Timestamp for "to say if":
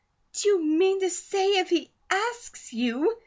1.01-1.69